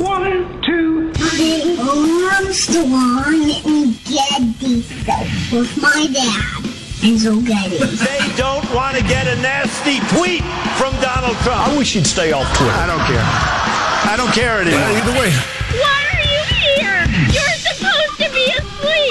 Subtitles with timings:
[0.00, 1.76] One, two, three.
[1.78, 4.76] Armstrong and Getty
[5.52, 6.64] with my dad.
[7.04, 7.76] And so Getty.
[7.76, 10.42] They don't want to get a nasty tweet
[10.80, 11.68] from Donald Trump.
[11.68, 12.72] I wish he'd stay off Twitter.
[12.72, 13.22] I don't care.
[13.22, 14.80] I don't care anymore.
[14.80, 15.30] Well, either way.
[15.84, 17.04] Why are you here?
[17.36, 17.49] You're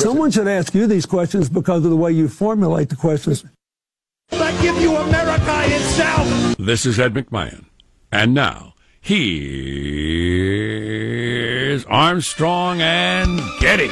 [0.00, 3.44] Someone should ask you these questions because of the way you formulate the questions.
[4.32, 6.56] I give you America itself.
[6.56, 7.66] This is Ed McMahon.
[8.10, 8.72] And now,
[9.02, 9.20] here's
[11.84, 13.84] Armstrong and Getty.
[13.84, 13.90] You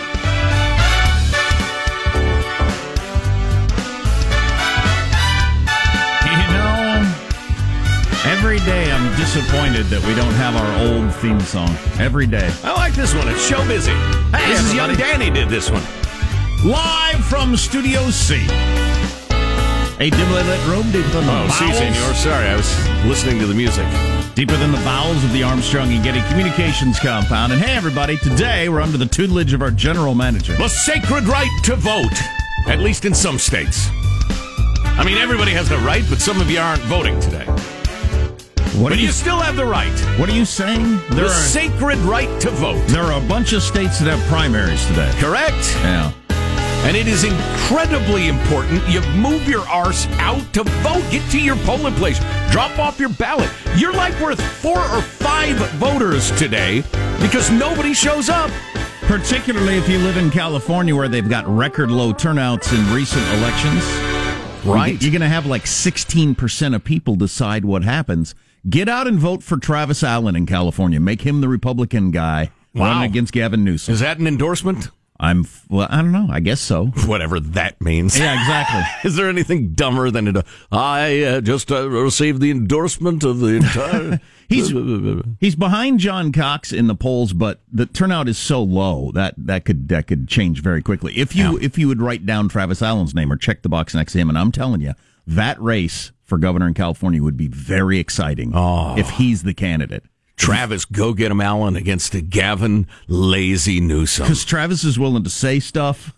[6.54, 7.14] know,
[8.24, 11.76] every day I'm disappointed that we don't have our old theme song.
[11.98, 12.50] Every day.
[12.64, 13.28] I like this one.
[13.28, 13.92] It's show busy.
[13.92, 15.82] Hey, this is Young Danny did this one.
[16.64, 18.34] Live from Studio C.
[20.00, 21.78] A dimly lit room deeper than the Oh, see, bowels.
[21.78, 22.14] senor.
[22.14, 23.86] Sorry, I was listening to the music.
[24.34, 27.52] Deeper than the bowels of the Armstrong and Getty Communications compound.
[27.52, 30.56] And hey, everybody, today we're under the tutelage of our general manager.
[30.56, 32.12] The sacred right to vote,
[32.66, 33.88] at least in some states.
[34.84, 37.44] I mean, everybody has the right, but some of you aren't voting today.
[38.80, 39.92] What But you you, still have the right.
[40.18, 40.98] what are you saying?
[41.10, 42.80] There The are, sacred right to vote.
[42.88, 45.10] there are a bunch of states that have primaries today.
[45.18, 45.74] Correct?
[45.82, 46.12] Yeah.
[46.86, 51.04] And it is incredibly important you move your arse out to vote.
[51.10, 52.18] Get to your polling place.
[52.50, 53.50] Drop off your ballot.
[53.76, 56.82] You're like worth four or five voters today
[57.20, 58.50] because nobody shows up.
[59.02, 63.82] Particularly if you live in California where they've got record low turnouts in recent elections.
[64.64, 65.00] Right.
[65.02, 68.34] You're going to have like 16% of people decide what happens.
[68.68, 71.00] Get out and vote for Travis Allen in California.
[71.00, 72.84] Make him the Republican guy Wow.
[72.92, 73.94] running against Gavin Newsom.
[73.94, 74.90] Is that an endorsement?
[75.20, 76.28] I'm, well, I don't know.
[76.30, 76.86] I guess so.
[77.06, 78.18] Whatever that means.
[78.18, 78.82] Yeah, exactly.
[79.08, 80.46] Is there anything dumber than it?
[80.70, 84.20] I uh, just uh, received the endorsement of the entire.
[84.48, 84.72] He's
[85.40, 89.66] he's behind John Cox in the polls, but the turnout is so low that that
[89.66, 91.12] could that could change very quickly.
[91.18, 94.14] If you if you would write down Travis Allen's name or check the box next
[94.14, 94.94] to him, and I'm telling you,
[95.26, 98.52] that race for governor in California would be very exciting
[98.96, 100.04] if he's the candidate.
[100.38, 104.24] Travis, go get him, Allen, against a Gavin Lazy Newsom.
[104.24, 106.14] Because Travis is willing to say stuff.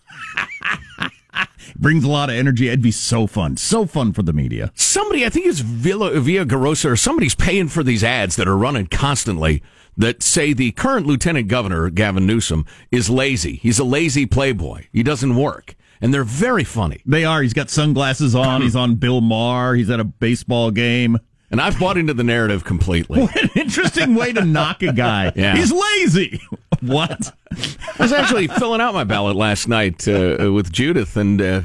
[1.75, 2.67] Brings a lot of energy.
[2.67, 3.57] It'd be so fun.
[3.57, 4.71] So fun for the media.
[4.75, 8.85] Somebody, I think it's Villa, Villaraigosa, or somebody's paying for these ads that are running
[8.85, 9.63] constantly
[9.97, 13.55] that say the current lieutenant governor, Gavin Newsom, is lazy.
[13.55, 14.85] He's a lazy playboy.
[14.93, 15.75] He doesn't work.
[15.99, 17.01] And they're very funny.
[17.05, 17.41] They are.
[17.41, 18.61] He's got sunglasses on.
[18.61, 19.75] He's on Bill Maher.
[19.75, 21.17] He's at a baseball game.
[21.51, 23.21] And I've bought into the narrative completely.
[23.21, 25.31] What an interesting way to knock a guy.
[25.41, 25.55] Yeah.
[25.55, 26.41] He's lazy.
[26.81, 27.33] What?
[27.51, 31.61] I was actually filling out my ballot last night uh, with Judith and uh,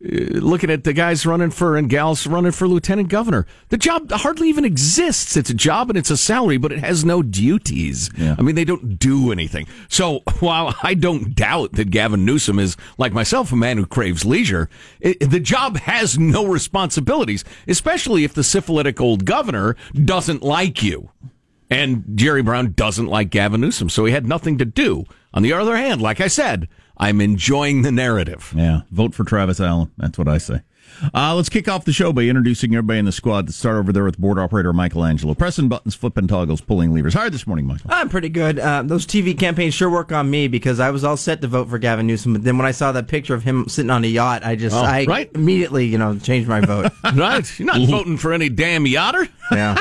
[0.00, 3.46] Uh, looking at the guys running for and gals running for lieutenant governor.
[3.70, 5.36] The job hardly even exists.
[5.36, 8.08] It's a job and it's a salary, but it has no duties.
[8.16, 8.36] Yeah.
[8.38, 9.66] I mean, they don't do anything.
[9.88, 14.24] So while I don't doubt that Gavin Newsom is, like myself, a man who craves
[14.24, 14.70] leisure,
[15.00, 21.10] it, the job has no responsibilities, especially if the syphilitic old governor doesn't like you.
[21.70, 25.06] And Jerry Brown doesn't like Gavin Newsom, so he had nothing to do.
[25.34, 28.52] On the other hand, like I said, I'm enjoying the narrative.
[28.56, 28.80] Yeah.
[28.90, 29.90] Vote for Travis Allen.
[29.98, 30.62] That's what I say.
[31.14, 33.46] Uh, let's kick off the show by introducing everybody in the squad.
[33.46, 35.34] Let's start over there with board operator Michelangelo.
[35.34, 37.14] Pressing buttons, flipping toggles, pulling levers.
[37.14, 37.88] How are you this morning, Michael?
[37.92, 38.58] I'm pretty good.
[38.58, 41.68] Uh, those TV campaigns sure work on me because I was all set to vote
[41.68, 44.08] for Gavin Newsom, but then when I saw that picture of him sitting on a
[44.08, 45.30] yacht, I just Oh, I right.
[45.36, 46.90] immediately you know changed my vote.
[47.14, 47.58] Right?
[47.60, 49.28] You're not voting for any damn yachter.
[49.52, 49.76] yeah,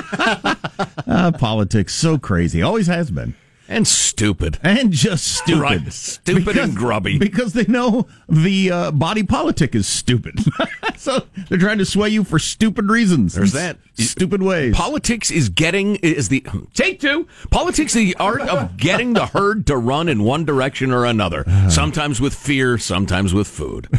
[1.07, 2.61] Uh, politics, so crazy.
[2.61, 3.33] Always has been.
[3.69, 4.60] And stupid.
[4.64, 5.62] And just stupid.
[5.62, 5.94] Right.
[5.94, 7.18] Stupid and grubby.
[7.18, 10.40] Because they know the uh, body politic is stupid.
[10.98, 13.34] so they're trying to sway you for stupid reasons.
[13.34, 13.78] There's that.
[13.96, 14.75] Stupid ways.
[14.75, 17.28] Politics is getting is the take two.
[17.50, 21.44] Politics is the art of getting the herd to run in one direction or another.
[21.69, 23.90] Sometimes with fear, sometimes with food.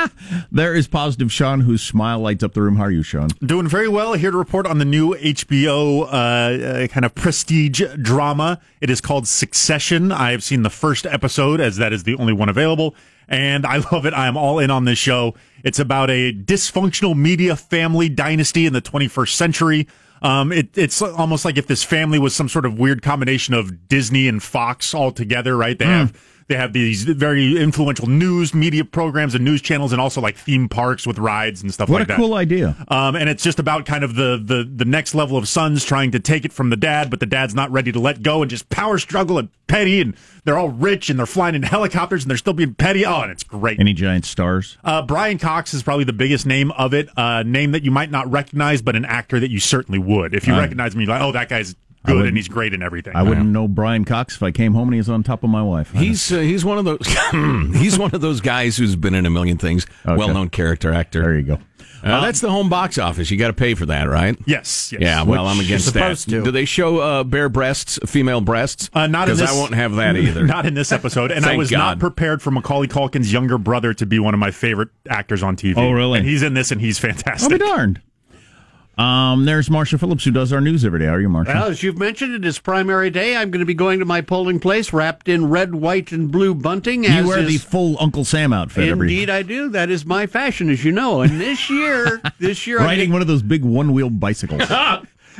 [0.52, 2.76] there is positive Sean, whose smile lights up the room.
[2.76, 3.28] How are you, Sean?
[3.44, 4.12] Doing very well.
[4.12, 8.60] Here to report on the new HBO uh, uh, kind of prestige drama.
[8.82, 10.12] It is called Succession.
[10.12, 12.94] I have seen the first episode, as that is the only one available,
[13.28, 14.12] and I love it.
[14.12, 15.34] I am all in on this show.
[15.64, 19.88] It's about a dysfunctional media family dynasty in the 21st century.
[20.22, 23.88] Um, it, it's almost like if this family was some sort of weird combination of
[23.88, 25.78] Disney and Fox all together, right?
[25.78, 30.20] They have They have these very influential news media programs and news channels, and also
[30.20, 32.18] like theme parks with rides and stuff What like that.
[32.18, 32.76] What a cool idea.
[32.88, 36.12] Um, and it's just about kind of the, the the next level of sons trying
[36.12, 38.50] to take it from the dad, but the dad's not ready to let go, and
[38.50, 42.30] just power struggle and petty, and they're all rich and they're flying in helicopters and
[42.30, 43.04] they're still being petty.
[43.04, 43.80] Oh, and it's great.
[43.80, 44.78] Any giant stars?
[44.84, 47.08] Uh, Brian Cox is probably the biggest name of it.
[47.16, 50.32] A name that you might not recognize, but an actor that you certainly would.
[50.34, 51.74] If you recognize me, like, oh, that guy's
[52.06, 53.14] good wouldn't- and he's great in everything.
[53.16, 55.50] I wouldn't know Brian Cox if I came home and he was on top of
[55.50, 55.92] my wife.
[55.92, 57.06] He's uh, he's one of those
[57.80, 59.86] he's one of those guys who's been in a million things.
[60.04, 60.16] Okay.
[60.16, 61.20] Well known character actor.
[61.22, 61.58] There you go.
[62.04, 63.30] Uh, that's the home box office.
[63.32, 64.36] You got to pay for that, right?
[64.46, 64.92] Yes.
[64.92, 65.00] yes.
[65.02, 65.22] Yeah.
[65.24, 65.92] Well, Which I'm you're against that.
[66.16, 66.44] supposed to.
[66.44, 68.90] Do they show uh, bare breasts, female breasts?
[68.92, 69.50] Uh, not in because.
[69.50, 70.44] I won't have that either.
[70.46, 71.32] Not in this episode.
[71.32, 71.78] And I was God.
[71.78, 75.56] not prepared for Macaulay Culkin's younger brother to be one of my favorite actors on
[75.56, 75.74] TV.
[75.78, 76.20] Oh, really?
[76.20, 77.50] And he's in this, and he's I'll fantastic.
[77.50, 78.00] be darned.
[78.96, 81.04] Um, there's Marshall Phillips who does our news every day.
[81.06, 81.52] How are you, Marshall?
[81.54, 83.36] Well, as you've mentioned, it is primary day.
[83.36, 86.54] I'm going to be going to my polling place wrapped in red, white, and blue
[86.54, 87.04] bunting.
[87.04, 89.68] you wear is- the full Uncle Sam outfit every Indeed, I do.
[89.68, 91.20] That is my fashion, as you know.
[91.20, 94.62] And this year, this year, I'm riding one of those big one-wheel bicycles.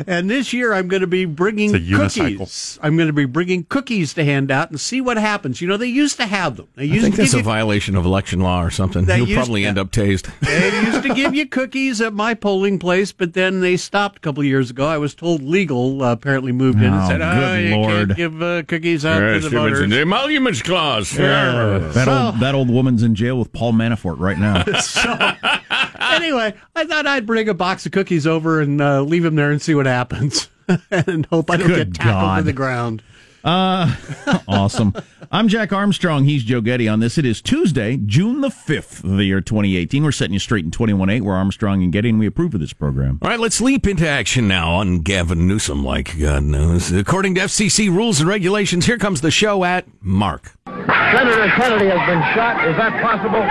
[0.06, 2.38] And this year, I'm going to be bringing It's a unicycle.
[2.38, 2.78] cookies.
[2.82, 5.60] I'm going to be bringing cookies to hand out and see what happens.
[5.60, 6.68] You know, they used to have them.
[6.74, 9.04] They I think to that's a you, violation of election law or something.
[9.04, 10.30] They You'll probably to- end up tased.
[10.40, 14.20] they used to give you cookies at my polling place, but then they stopped a
[14.20, 14.86] couple of years ago.
[14.86, 18.08] I was told legal uh, apparently moved in and Oh, said, "Oh, you Lord.
[18.08, 21.10] can't give uh, cookies out to the voters." The emoluments clause.
[21.12, 24.62] that So- old that old woman's in jail with Paul Manafort right now.
[26.16, 29.50] anyway, I thought I'd bring a box of cookies over and uh, leave them there
[29.50, 30.48] and see what happens,
[30.90, 32.36] and hope I don't Good get tackled God.
[32.38, 33.02] to the ground.
[33.44, 33.94] Uh,
[34.48, 34.92] awesome.
[35.30, 36.24] I'm Jack Armstrong.
[36.24, 37.16] He's Joe Getty on this.
[37.16, 40.02] It is Tuesday, June the 5th of the year 2018.
[40.02, 41.20] We're setting you straight in 21.8.
[41.20, 43.20] We're Armstrong and Getty, and we approve of this program.
[43.22, 46.90] All right, let's leap into action now on Gavin Newsom, like God knows.
[46.90, 50.52] According to FCC rules and regulations, here comes the show at Mark.
[50.66, 52.66] Senator Kennedy has been shot.
[52.68, 53.42] Is that possible?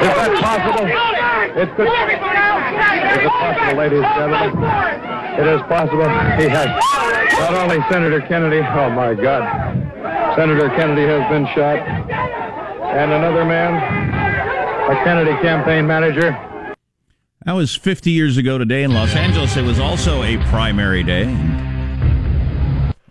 [0.00, 0.86] Is that possible?
[1.60, 1.86] It could.
[1.88, 5.13] Is it possible, ladies and gentlemen?
[5.38, 6.04] It is possible.
[6.40, 6.66] He has
[7.38, 8.58] not only Senator Kennedy.
[8.58, 9.42] Oh my God,
[10.36, 13.74] Senator Kennedy has been shot, and another man,
[14.90, 16.30] a Kennedy campaign manager.
[17.44, 19.56] That was 50 years ago today in Los Angeles.
[19.56, 21.26] It was also a primary day.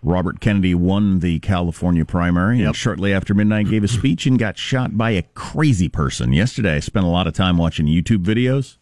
[0.02, 4.58] Robert Kennedy won the California primary and shortly after midnight gave a speech and got
[4.58, 6.34] shot by a crazy person.
[6.34, 8.78] Yesterday, I spent a lot of time watching YouTube videos.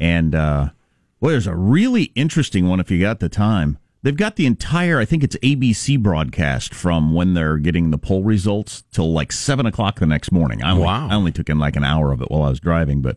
[0.00, 0.70] And, uh,
[1.20, 3.78] well, there's a really interesting one if you got the time.
[4.02, 8.22] They've got the entire, I think it's ABC broadcast from when they're getting the poll
[8.22, 10.62] results till like seven o'clock the next morning.
[10.62, 11.08] I only, Wow.
[11.08, 13.16] I only took in like an hour of it while I was driving, but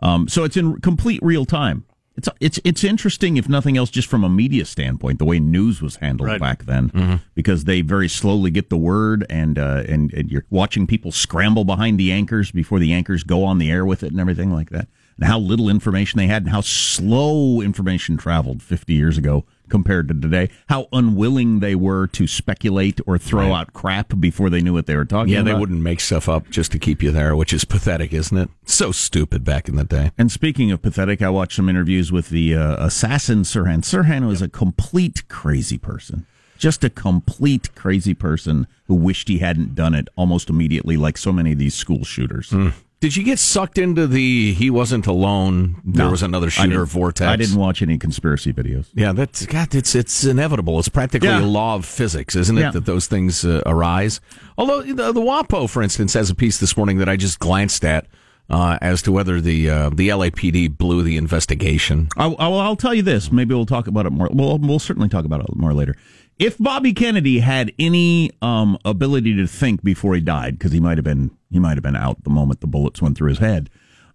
[0.00, 1.84] um, so it's in complete real time.
[2.16, 5.82] It's it's it's interesting, if nothing else, just from a media standpoint, the way news
[5.82, 6.40] was handled Right.
[6.40, 10.86] back then, because they very slowly get the word, and, uh, and and you're watching
[10.86, 14.20] people scramble behind the anchors before the anchors go on the air with it and
[14.20, 18.92] everything like that, and how little information they had, and how slow information traveled 50
[18.92, 23.60] years ago compared to today, how unwilling they were to speculate or throw Right.
[23.60, 25.54] out crap before they knew what they were talking Yeah, about.
[25.54, 28.50] they wouldn't make stuff up just to keep you there, which is pathetic, isn't it?
[28.66, 30.10] So stupid back in the day.
[30.18, 33.80] And speaking of pathetic, I watched some interviews with the uh, assassin Sirhan.
[33.80, 36.26] Sirhan was a complete crazy person.
[36.58, 41.32] Just a complete crazy person who wished he hadn't done it almost immediately, like so
[41.32, 42.54] many of these school shooters.
[43.00, 45.76] Did you get sucked into the he wasn't alone?
[45.84, 47.28] There No, was another shooter didn't- vortex.
[47.28, 48.86] I didn't watch any conspiracy videos.
[48.94, 49.74] Yeah, that's God.
[49.74, 50.78] It's it's inevitable.
[50.78, 51.42] It's practically Yeah.
[51.42, 52.70] a law of physics, isn't it, Yeah.
[52.70, 54.20] that those things uh, arise?
[54.56, 57.84] Although the, the WAPO, for instance, has a piece this morning that I just glanced
[57.84, 58.06] at
[58.48, 62.08] uh, as to whether the uh, the LAPD blew the investigation.
[62.16, 63.30] I, I, well, I'll tell you this.
[63.30, 64.30] Maybe we'll talk about it more.
[64.32, 65.94] Well, we'll certainly talk about it more later.
[66.38, 70.98] If Bobby Kennedy had any um, ability to think before he died, because he might
[70.98, 73.70] have been he might have been out the moment the bullets went through his head.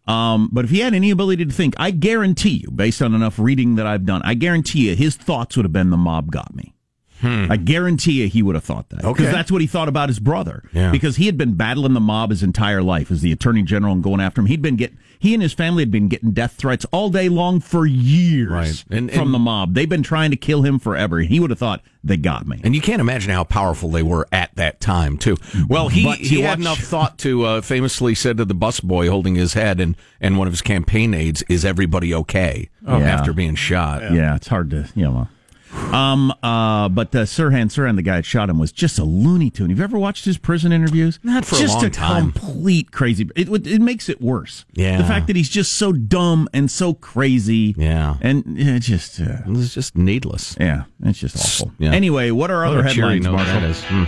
[0.07, 3.37] Um, but if he had any ability to think, I guarantee you, based on enough
[3.37, 6.53] reading that I've done, I guarantee you his thoughts would have been the mob got
[6.55, 6.73] me.
[7.21, 8.97] I guarantee you he would have thought that.
[9.01, 9.31] Because Okay.
[9.31, 10.63] that's what he thought about his brother.
[10.71, 10.89] Yeah.
[10.89, 14.01] Because he had been battling the mob his entire life as the attorney general and
[14.01, 14.47] going after him.
[14.47, 17.59] He'd been get he and his family had been getting death threats all day long
[17.59, 18.83] for years Right.
[18.89, 19.73] And- from and- the mob.
[19.75, 21.19] They've been trying to kill him forever.
[21.19, 22.61] He would have thought they got me.
[22.63, 25.35] And you can't imagine how powerful they were at that time, too.
[25.67, 29.09] Well, he, But he had watch- enough thought to uh, famously said to the busboy
[29.09, 32.97] holding his head and, and one of his campaign aides, "Is everybody okay?" Yeah.
[32.99, 34.13] After being shot.
[34.13, 35.27] Yeah, it's hard to you know.
[35.73, 39.49] Um, uh, but uh, Sirhan Sirhan, the guy that shot him, was just a Looney
[39.49, 39.69] Tune.
[39.69, 41.19] Have you ever watched his prison interviews?
[41.23, 42.31] Not for a just long time.
[42.31, 43.29] complete crazy.
[43.35, 44.65] It would- it makes it worse.
[44.73, 44.97] Yeah.
[44.97, 47.75] the fact that he's just so dumb and so crazy.
[47.77, 48.15] Yeah.
[48.21, 50.55] and yeah, it's just uh, It was just needless.
[50.59, 51.71] yeah, it's just awful.
[51.79, 51.91] Yeah.
[51.91, 53.27] Anyway, what are What other a headlines?
[53.27, 53.45] Marshall?
[53.61, 53.83] that is.
[53.83, 54.03] Hmm.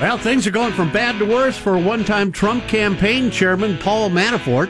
[0.00, 4.10] Well, things are going from bad to worse for one time Trump campaign chairman Paul
[4.10, 4.68] Manafort.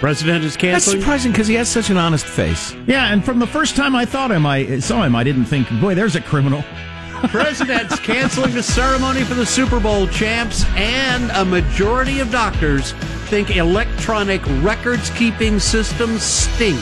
[0.00, 0.72] President is canceling.
[0.72, 2.74] That's surprising because he has such an honest face.
[2.86, 5.68] Yeah, and from the first time I thought him, I saw him, I didn't think,
[5.80, 6.62] boy, there's a criminal.
[7.28, 12.92] President's canceling the ceremony for the Super Bowl champs, and a majority of doctors
[13.28, 16.80] think electronic records keeping systems stink.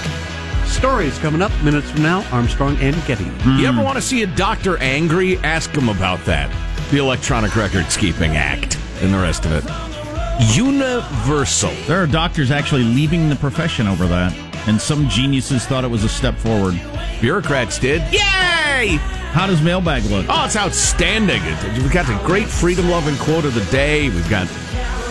[0.66, 2.24] Stories coming up minutes from now.
[2.32, 3.24] Armstrong and Getty.
[3.60, 5.38] You ever want to see a doctor angry?
[5.38, 6.50] Ask him about that.
[6.90, 9.93] The Electronic Records Keeping Act and the rest of it.
[10.40, 11.72] Universal.
[11.86, 14.34] There are doctors actually leaving the profession over that,
[14.66, 16.80] and some geniuses thought it was a step forward.
[17.20, 18.02] Bureaucrats did.
[18.12, 18.98] Yay!
[19.32, 20.26] How does mailbag look?
[20.28, 21.42] Oh, it's outstanding.
[21.82, 24.08] We've got the great freedom loving quote of the day.
[24.10, 24.48] We've got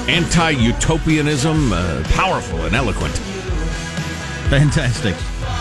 [0.09, 3.13] anti utopianism, uh, powerful and eloquent.
[4.49, 5.15] Fantastic.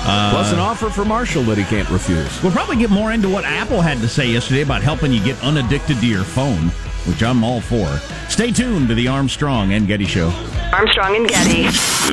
[0.05, 2.43] Uh, Plus, an offer for Marshall that he can't refuse.
[2.43, 5.41] We'll probably get more into what Apple had to say yesterday about helping you get
[5.43, 6.71] unaddicted to your phone,
[7.07, 7.87] which I'm all for.
[8.29, 10.29] Stay tuned to the Armstrong and Getty Show.
[10.73, 11.63] Armstrong and Getty.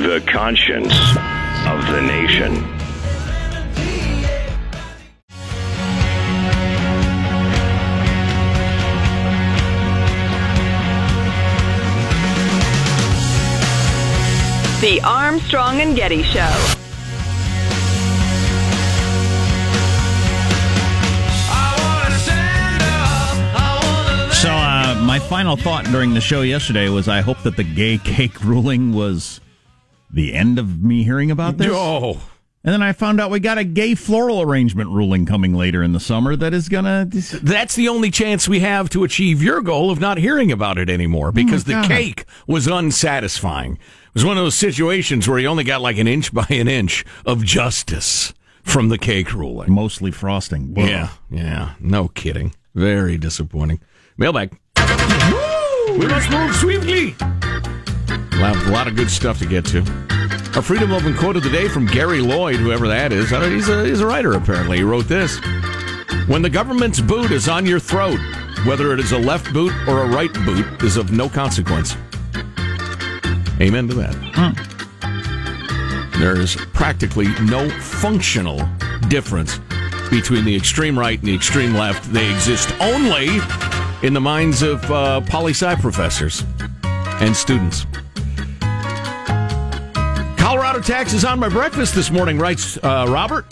[0.02, 0.92] The conscience
[1.66, 2.66] of the nation.
[14.80, 16.76] The Armstrong and Getty Show.
[24.40, 24.69] So, uh,
[25.02, 28.92] my final thought during the show yesterday was I hope that the gay cake ruling
[28.92, 29.40] was
[30.10, 31.70] the end of me hearing about this.
[31.70, 32.20] Oh.
[32.62, 35.92] And then I found out we got a gay floral arrangement ruling coming later in
[35.92, 37.38] the summer that is going to.
[37.38, 40.90] That's the only chance we have to achieve your goal of not hearing about it
[40.90, 43.74] anymore oh because the cake was unsatisfying.
[43.74, 46.68] It was one of those situations where you only got like an inch by an
[46.68, 49.72] inch of justice from the cake ruling.
[49.72, 50.74] Mostly frosting.
[50.74, 50.84] Whoa.
[50.84, 52.54] Yeah, yeah, no kidding.
[52.74, 53.80] Very disappointing.
[54.18, 54.58] Mailbag.
[55.98, 57.14] We must move swiftly.
[58.40, 59.80] Well, a lot of good stuff to get to.
[60.56, 63.32] Our freedom loving quote of the day from Gary Lloyd, whoever that is.
[63.32, 64.78] I don't- He's a, he's a writer, apparently.
[64.78, 65.38] He wrote this
[66.26, 68.18] When the government's boot is on your throat,
[68.64, 71.96] whether it is a left boot or a right boot is of no consequence.
[73.60, 74.14] Amen to that.
[74.34, 76.18] Hmm.
[76.18, 78.60] There's practically no functional
[79.08, 79.58] difference
[80.10, 82.10] between the extreme right and the extreme left.
[82.12, 83.38] They exist only
[84.02, 86.44] in the minds of uh, poli sci professors
[86.84, 87.86] and students.
[90.36, 93.44] Colorado taxes on my breakfast this morning, writes uh, Robert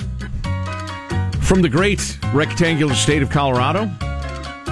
[1.42, 3.90] from the great rectangular state of Colorado.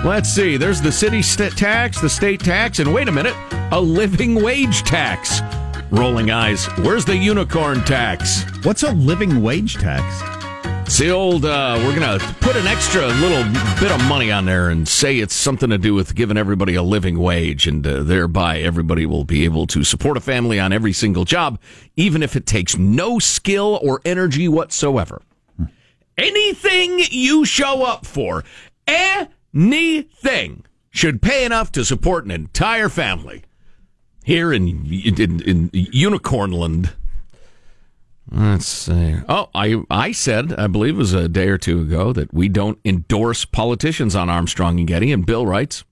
[0.04, 0.56] Let's see.
[0.56, 3.34] There's the city st- tax, the state tax, and wait a minute,
[3.72, 5.40] a living wage tax.
[5.90, 6.66] Rolling eyes.
[6.78, 8.44] Where's the unicorn tax?
[8.64, 10.35] What's a living wage tax?
[10.86, 13.42] It's the old, uh, we're going to put an extra little
[13.80, 16.82] bit of money on there and say it's something to do with giving everybody a
[16.82, 20.92] living wage, and uh, thereby everybody will be able to support a family on every
[20.92, 21.58] single job,
[21.96, 25.22] even if it takes no skill or energy whatsoever.
[26.16, 28.44] Anything you show up for,
[28.86, 33.42] anything, should pay enough to support an entire family.
[34.24, 36.92] Here in, in, in Unicornland.
[38.30, 39.16] Let's see.
[39.28, 42.48] Oh, I I said I believe it was a day or two ago that we
[42.48, 45.84] don't endorse politicians on Armstrong and Getty, and Bill writes,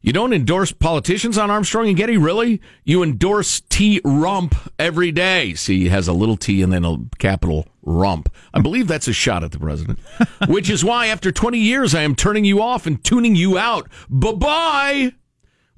[0.00, 2.62] "You don't endorse politicians on Armstrong and Getty, really?
[2.84, 5.52] You endorse T Rump every day.
[5.54, 8.32] See, he has a little T and then a capital Rump.
[8.54, 9.98] I believe that's a shot at the president.
[10.48, 13.88] Which is why, after 20 years, I am turning you off and tuning you out.
[14.08, 15.12] Bye bye."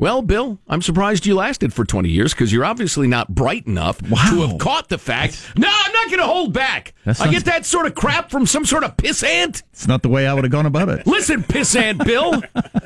[0.01, 3.99] Well, Bill, I'm surprised you lasted for 20 years because you're obviously not bright enough
[3.99, 5.45] to have caught the fact.
[5.57, 6.95] No, I'm not going to hold back.
[7.05, 9.65] That I get that sort of crap from some sort of pissant.
[9.73, 11.05] It's not the way I would have gone about it.
[11.05, 12.43] Listen, pissant Bill,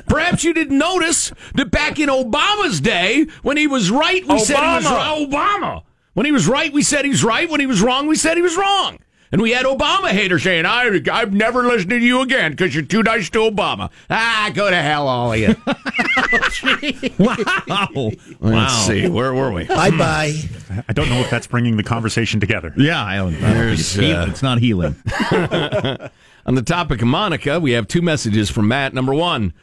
[0.07, 4.57] perhaps you didn't notice that back in Obama's day, when he was right, we said
[4.57, 4.91] he was Obama.
[4.91, 5.29] right.
[5.29, 5.83] Obama.
[6.13, 7.47] When he was right, we said he was right.
[7.47, 8.97] When he was wrong, we said he was wrong.
[9.33, 12.85] And we had Obama haters saying, I, I'm never listening to you again because you're
[12.85, 13.89] too nice to Obama.
[14.07, 15.55] Ah, go to hell, all of you.
[17.19, 18.11] Wow.
[18.39, 19.07] Let's see.
[19.07, 19.63] Where were we?
[19.65, 20.33] Bye bye.
[20.87, 22.73] I don't know if that's bringing the conversation together.
[22.77, 24.95] Yeah, I don't, I don't think it's, uh, it's not healing.
[26.45, 28.93] On the topic of Monica, we have two messages from Matt.
[28.93, 29.53] Number one,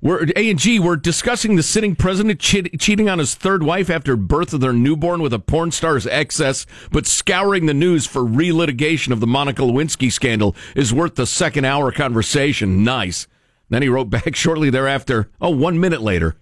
[0.00, 0.78] we're A and G.
[0.78, 4.72] We're discussing the sitting president cheat, cheating on his third wife after birth of their
[4.72, 9.62] newborn with a porn star's excess, but scouring the news for relitigation of the Monica
[9.62, 12.82] Lewinsky scandal is worth the second hour conversation.
[12.82, 13.26] Nice.
[13.68, 15.28] Then he wrote back shortly thereafter.
[15.40, 16.36] Oh, one minute later.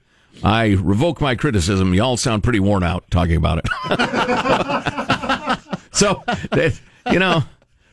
[0.44, 1.94] I revoke my criticism.
[1.94, 3.66] Y'all sound pretty worn out talking about it.
[5.90, 6.22] so,
[7.10, 7.42] you know,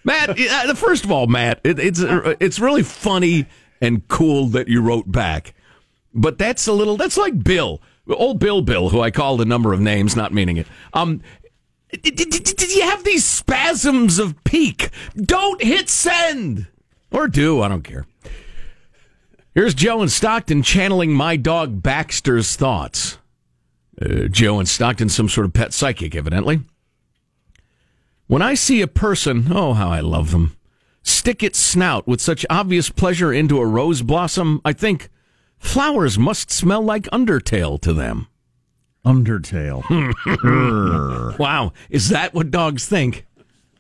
[0.03, 0.39] Matt.
[0.39, 3.48] uh, First of all, Matt, it, it's it's really funny
[3.82, 5.53] and cool that you wrote back.
[6.13, 9.74] But that's a little, that's like Bill, old Bill Bill, who I called a number
[9.74, 10.67] of names, not meaning it.
[10.94, 11.22] Um,
[11.91, 14.89] did, you have these spasms of pique?
[15.15, 16.67] Don't hit send!
[17.12, 18.05] Or do, I don't care.
[19.53, 23.17] Here's Joe in Stockton channeling my dog Baxter's thoughts.
[24.01, 26.62] Uh, Joe in Stockton, some sort of pet psychic, evidently.
[28.27, 30.58] When I see a person, oh, how I love them,
[31.05, 35.09] stick its snout with such obvious pleasure into a rose blossom, I think
[35.57, 38.27] flowers must smell like Undertale to them.
[39.05, 39.83] Undertale.
[41.39, 41.71] wow.
[41.89, 43.25] Is that what dogs think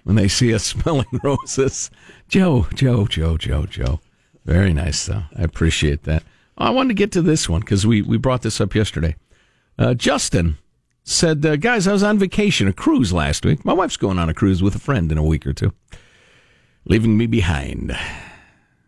[0.03, 1.89] when they see us smelling roses?
[2.27, 3.99] Joe, Joe, Joe, Joe, Joe.
[4.45, 5.23] Very nice, though.
[5.35, 6.23] I appreciate that.
[6.57, 9.15] I wanted to get to this one because we, we brought this up yesterday.
[9.77, 10.57] Uh, Justin
[11.03, 13.65] said, uh, Guys, I was on vacation, a cruise last week.
[13.65, 15.73] My wife's going on a cruise with a friend in a week or two,
[16.85, 17.95] leaving me behind.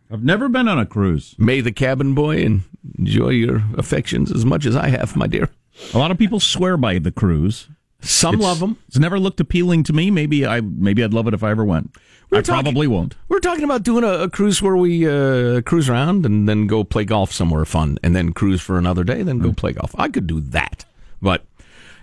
[0.09, 1.35] I've never been on a cruise.
[1.37, 2.61] May the cabin boy
[2.97, 5.49] enjoy your affections as much as I have, my dear.
[5.93, 7.67] A lot of people swear by the cruise.
[7.99, 8.77] Some it's, love them.
[8.87, 10.11] It's never looked appealing to me.
[10.11, 11.95] Maybe I maybe I'd love it if I ever went.
[12.29, 13.15] We're I talking, probably won't.
[13.27, 16.83] We're talking about doing a, a cruise where we uh, cruise around and then go
[16.83, 19.57] play golf somewhere fun, and then cruise for another day, then go mm.
[19.57, 19.95] play golf.
[19.97, 20.85] I could do that,
[21.21, 21.43] but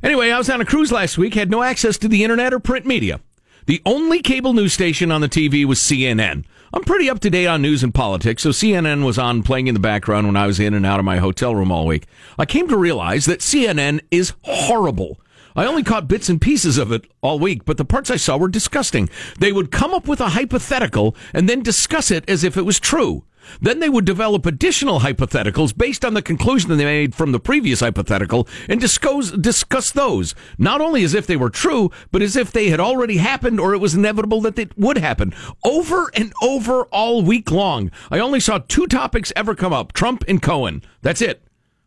[0.02, 1.34] anyway, I was on a cruise last week.
[1.34, 3.20] Had no access to the internet or print media.
[3.66, 6.44] The only cable news station on the TV was CNN.
[6.74, 9.74] I'm pretty up to date on news and politics, so CNN was on playing in
[9.74, 12.06] the background when I was in and out of my hotel room all week.
[12.38, 15.18] I came to realize that CNN is horrible.
[15.56, 18.36] I only caught bits and pieces of it all week, but the parts I saw
[18.36, 19.08] were disgusting.
[19.38, 22.78] They would come up with a hypothetical and then discuss it as if it was
[22.78, 23.24] true.
[23.60, 27.40] Then they would develop additional hypotheticals based on the conclusion that they made from the
[27.40, 32.36] previous hypothetical and discuss, discuss those, not only as if they were true, but as
[32.36, 35.34] if they had already happened or it was inevitable that it would happen.
[35.64, 37.90] Over and over all week long.
[38.10, 40.82] I only saw two topics ever come up Trump and Cohen.
[41.02, 41.44] That's it.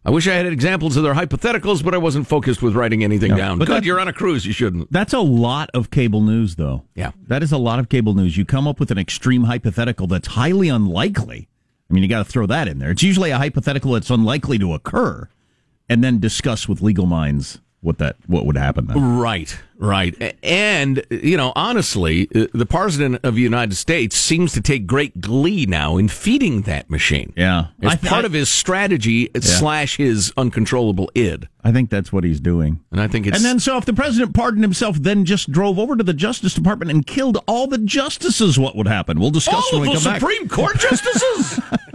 [0.08, 3.32] I wish I had examples of their hypotheticals, but I wasn't focused with writing anything
[3.32, 3.60] no, down.
[3.60, 4.46] But Good, you're on a cruise.
[4.46, 4.90] You shouldn't.
[4.90, 6.86] That's a lot of cable news, though.
[6.96, 7.12] Yeah.
[7.28, 8.38] That is a lot of cable news.
[8.38, 11.50] You come up with an extreme hypothetical that's highly unlikely.
[11.90, 12.92] I mean, you got to throw that in there.
[12.92, 15.30] It's usually a hypothetical that's unlikely to occur,
[15.88, 19.18] and then discuss with legal minds what that what would happen then.
[19.18, 24.62] Right, right, and you know, honestly, uh, the president of the United States seems to
[24.62, 27.34] take great glee now in feeding that machine.
[27.36, 29.42] Yeah, as part of his strategy yeah.
[29.42, 31.48] slash his uncontrollable id.
[31.64, 33.38] I think that's what he's doing, and I think it's.
[33.38, 36.54] And then, so if the president pardoned himself, then just drove over to the Justice
[36.54, 39.20] Department and killed all the justices, what would happen?
[39.20, 40.20] We'll discuss all when we come back.
[40.20, 41.60] Supreme Court justices.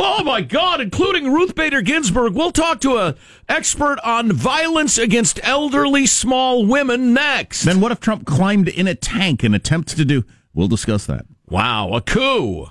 [0.00, 2.32] Oh my God, including Ruth Bader Ginsburg.
[2.34, 3.16] We'll talk to a
[3.48, 7.64] expert on violence against elderly small women next.
[7.64, 10.22] Then what if Trump climbed in a tank and attempts to do?
[10.54, 11.26] We'll discuss that.
[11.48, 12.68] Wow, a coup.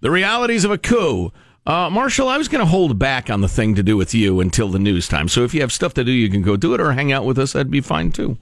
[0.00, 1.32] The realities of a coup.
[1.64, 4.40] Uh, Marshall, I was going to hold back on the thing to do with you
[4.40, 5.28] until the news time.
[5.28, 7.24] So if you have stuff to do, you can go do it or hang out
[7.24, 7.52] with us.
[7.52, 8.36] That'd be fine too.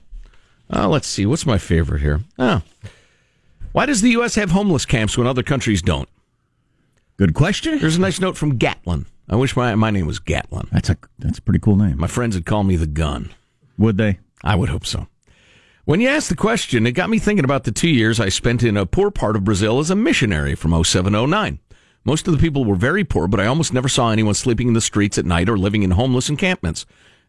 [0.72, 1.26] Uh, let's see.
[1.26, 2.20] What's my favorite here?
[2.38, 2.62] Oh.
[3.72, 4.36] Why does the U.S.
[4.36, 6.08] have homeless camps when other countries don't?
[7.22, 7.78] Good question.
[7.78, 9.06] There's a nice note from Gatlin.
[9.30, 10.66] I wish my my name was Gatlin.
[10.72, 11.96] That's a that's a pretty cool name.
[11.96, 13.30] My friends would call me the gun.
[13.78, 14.18] Would they?
[14.42, 15.06] I would hope so.
[15.84, 18.64] When you asked the question, it got me thinking about the two years I spent
[18.64, 21.60] in a poor part of Brazil as a missionary from 0709.
[22.04, 24.74] Most of the people were very poor, but I almost never saw anyone sleeping in
[24.74, 26.86] the streets at night or living in homeless encampments.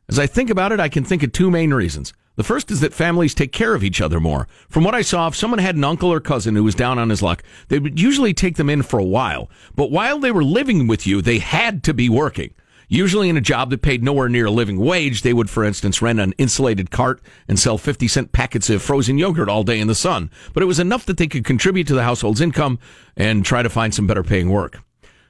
[0.10, 2.14] As I think about it, I can think of two main reasons.
[2.36, 4.48] The first is that families take care of each other more.
[4.68, 7.12] From what I saw, if someone had an uncle or cousin who was down on
[7.12, 9.52] his luck, they would usually take them in for a while.
[9.76, 12.54] But while they were living with you, they had to be working.
[12.88, 16.02] Usually in a job that paid nowhere near a living wage, they would, for instance,
[16.02, 19.88] rent an insulated cart and sell 50 cent packets of frozen yogurt all day in
[19.88, 20.30] the sun.
[20.54, 22.80] But it was enough that they could contribute to the household's income
[23.16, 24.80] and try to find some better paying work.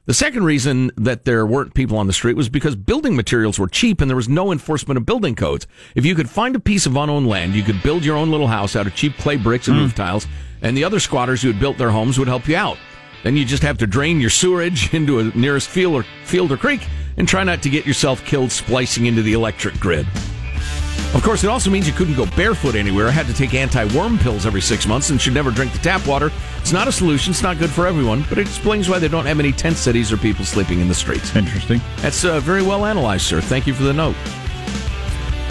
[0.06, 3.70] The second reason that there weren't people on the street was because building materials were
[3.70, 5.66] cheap and there was no enforcement of building codes.
[5.96, 8.48] If you could find a piece of unowned land, you could build your own little
[8.48, 9.84] house out of cheap clay bricks and mm.
[9.84, 10.28] roof tiles,
[10.62, 12.78] and the other squatters who had built their homes would help you out.
[13.24, 16.58] Then you just have to drain your sewerage into a nearest field or field or
[16.58, 16.86] creek
[17.16, 20.06] and try not to get yourself killed splicing into the electric grid.
[21.14, 23.86] Of course, it also means you couldn't go barefoot anywhere, I had to take anti
[23.96, 26.32] worm pills every six months, and should never drink the tap water.
[26.58, 29.26] It's not a solution, it's not good for everyone, but it explains why they don't
[29.26, 31.36] have any tent cities or people sleeping in the streets.
[31.36, 31.82] Interesting.
[31.98, 33.42] That's uh, very well analyzed, sir.
[33.42, 34.16] Thank you for the note.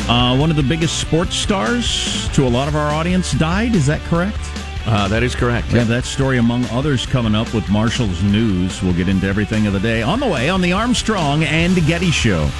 [0.09, 3.77] Uh, one of the biggest sports stars to a lot of our audience died.
[3.77, 4.40] Is that correct?
[4.85, 5.72] Uh, that is correct.
[5.72, 8.83] We have that story among others coming up with Marshall's news.
[8.83, 12.11] We'll get into everything of the day on the way on the Armstrong and Getty
[12.11, 12.51] Show.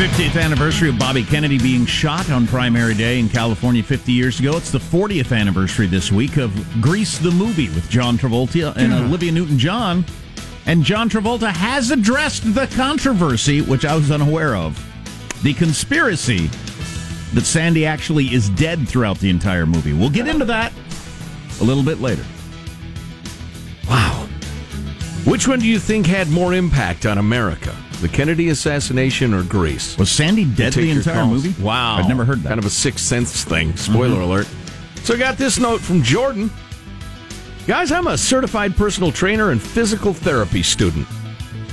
[0.00, 4.56] 50th anniversary of Bobby Kennedy being shot on primary day in California 50 years ago.
[4.56, 9.30] It's the 40th anniversary this week of Grease the movie with John Travolta and Olivia
[9.30, 10.06] Newton John.
[10.64, 14.82] And John Travolta has addressed the controversy, which I was unaware of.
[15.42, 16.48] The conspiracy
[17.34, 19.92] that Sandy actually is dead throughout the entire movie.
[19.92, 20.72] We'll get into that
[21.60, 22.24] a little bit later.
[23.86, 24.26] Wow.
[25.26, 27.76] Which one do you think had more impact on America?
[28.00, 29.96] The Kennedy assassination or Grease?
[29.98, 31.44] Was Sandy dead the entire calls.
[31.44, 31.62] movie?
[31.62, 31.96] Wow.
[31.96, 32.48] I've never heard that.
[32.48, 33.76] Kind of a sixth sense thing.
[33.76, 34.22] Spoiler Mhm.
[34.22, 34.48] alert.
[35.04, 36.50] So I got this note from Jordan.
[37.66, 41.06] Guys, I'm a certified personal trainer and physical therapy student.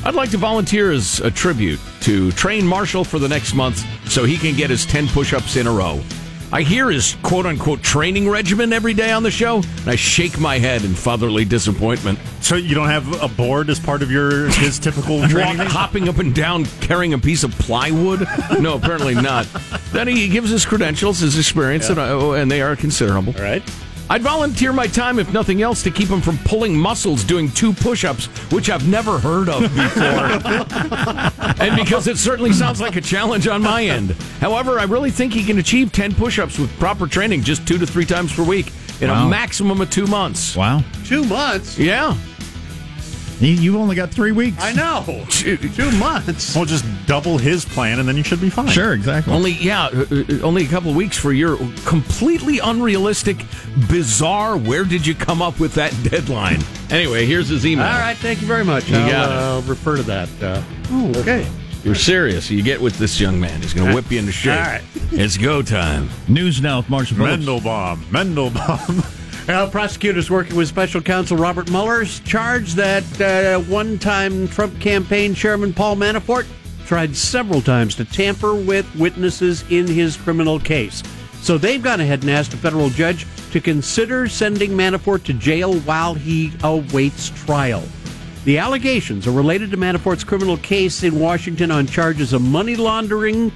[0.03, 4.23] I'd like to volunteer as a tribute to train Marshall for the next month so
[4.25, 6.01] he can get his 10 push ups in a row.
[6.51, 10.39] I hear his quote unquote training regimen every day on the show, and I shake
[10.39, 12.19] my head in fatherly disappointment.
[12.39, 15.57] So you don't have a board as part of your his typical Walk, training?
[15.57, 15.67] thing?
[15.67, 18.25] hopping up and down carrying a piece of plywood?
[18.62, 19.45] No, apparently not.
[19.91, 23.33] Then he gives his credentials, his experience, and, uh, and they are considerable.
[23.36, 23.62] All right.
[24.09, 27.73] I'd volunteer my time, if nothing else, to keep him from pulling muscles doing two
[27.73, 31.61] push ups, which I've never heard of before.
[31.61, 34.11] and because it certainly sounds like a challenge on my end.
[34.39, 37.77] However, I really think he can achieve 10 push ups with proper training just two
[37.77, 39.27] to three times per week in Wow.
[39.27, 40.55] a maximum of two months.
[40.55, 40.83] Wow.
[41.05, 41.77] Two months.
[41.77, 42.15] Yeah.
[43.39, 44.58] You- You've only got three weeks.
[44.60, 45.26] I know.
[45.30, 45.58] Two,
[46.00, 46.56] months.
[46.56, 48.67] Well, just double his plan, and then you should be fine.
[48.69, 49.34] Sure, exactly.
[49.34, 53.38] Only, yeah, uh, uh, only a couple of weeks for your completely unrealistic,
[53.89, 56.60] bizarre, where did you come up with that deadline?
[56.89, 57.86] Anyway, here's his email.
[57.86, 58.17] All right.
[58.17, 58.89] Thank you very much.
[58.89, 59.65] You I'll got it.
[59.65, 60.30] uh, refer to that.
[60.41, 61.47] Uh, oh, okay.
[61.84, 62.50] You're serious.
[62.52, 63.62] You get with this young man.
[63.62, 64.54] He's going to whip you into shape.
[64.60, 64.82] All right.
[65.12, 66.10] It's go time.
[66.28, 67.97] News now with Marshall Mendelbaum.
[68.06, 69.13] Mendelbaum.
[69.47, 75.33] Well, prosecutors working with special counsel Robert Mueller's charged that uh, one time Trump campaign
[75.33, 76.45] chairman Paul Manafort
[76.86, 81.01] tried several times to tamper with witnesses in his criminal case.
[81.41, 85.79] So they've gone ahead and asked a federal judge to consider sending Manafort to jail
[85.79, 87.83] while he awaits trial.
[88.43, 93.53] The allegations are related to Manafort's criminal case in Washington on charges of money laundering,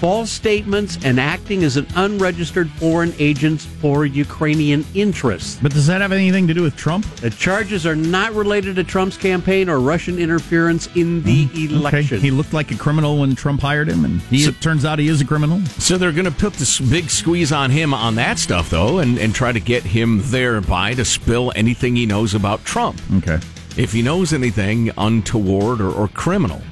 [0.00, 5.58] false statements, and acting as an unregistered foreign agent for Ukrainian interests.
[5.62, 7.04] But does that have anything to do with Trump?
[7.16, 12.16] The charges are not related to Trump's campaign or Russian interference in the election.
[12.16, 12.22] Okay.
[12.22, 14.98] He looked like a criminal when Trump hired him, and he So- it turns out
[14.98, 15.60] he is a criminal.
[15.78, 19.18] So they're going to put this big squeeze on him on that stuff, though, and,
[19.18, 22.98] and try to get him thereby to spill anything he knows about Trump.
[23.18, 23.38] Okay.
[23.76, 26.62] If he knows anything untoward or, or criminal,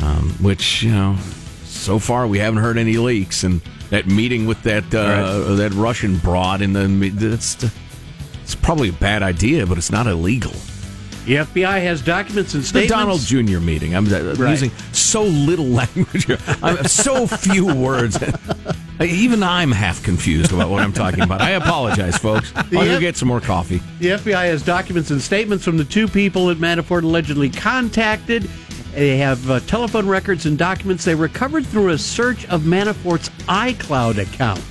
[0.00, 1.16] um, which, you know,
[1.84, 3.44] so far we haven't heard any leaks.
[3.44, 7.62] And that meeting with that uh, that Russian broad in the that's
[8.42, 10.52] it's probably a bad idea, but it's not illegal.
[11.26, 12.90] The FBI has documents and statements.
[12.90, 12.94] The.
[12.94, 13.58] Donald Jr.
[13.64, 13.96] meeting.
[13.96, 14.50] I'm uh, Right.
[14.50, 16.26] using so little language,
[16.62, 18.18] I'm, so few words.
[19.00, 21.40] Even I'm half confused about what I'm talking about.
[21.40, 22.52] I apologize, folks.
[22.54, 23.80] I'll go F- get some more coffee.
[24.00, 28.48] The FBI has documents and statements from the two people that Manafort allegedly contacted.
[28.94, 34.18] They have uh, telephone records and documents they recovered through a search of Manafort's iCloud
[34.18, 34.62] account,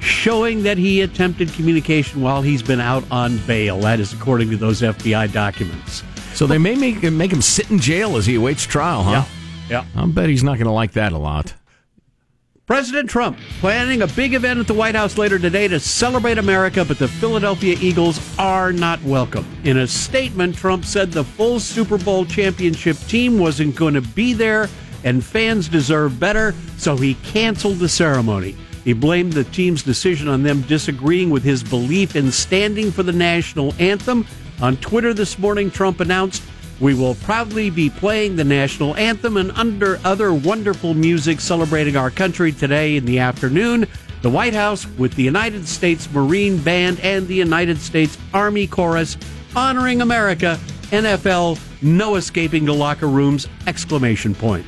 [0.00, 3.78] showing that he attempted communication while he's been out on bail.
[3.80, 6.02] That is according to those FBI documents.
[6.34, 9.10] So they may make, make him sit in jail as he awaits trial, huh?
[9.68, 9.84] Yeah.
[9.96, 11.52] I'll bet he's not going to like that a lot.
[12.64, 16.84] President Trump planning a big event at the White House later today to celebrate America,
[16.84, 19.44] but the Philadelphia Eagles are not welcome.
[19.64, 24.32] In a statement, Trump said the full Super Bowl championship team wasn't going to be
[24.32, 24.68] there
[25.02, 28.54] and fans deserve better, so he canceled the ceremony.
[28.84, 33.12] He blamed the team's decision on them disagreeing with his belief in standing for the
[33.12, 34.24] national anthem.
[34.60, 36.44] On Twitter this morning, Trump announced
[36.80, 42.10] we will proudly be playing the national anthem and under other wonderful music celebrating our
[42.10, 43.86] country today in the afternoon.
[44.22, 49.16] The White House with the United States Marine Band and the United States Army Chorus
[49.54, 50.58] honoring America.
[50.90, 53.48] NFL, no escaping the locker rooms!
[53.66, 54.66] Exclamation point.